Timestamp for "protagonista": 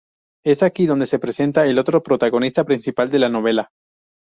2.01-2.63